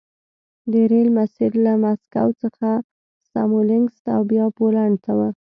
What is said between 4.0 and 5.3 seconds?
او بیا پولنډ ته و